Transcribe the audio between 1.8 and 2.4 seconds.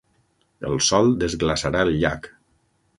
el llac.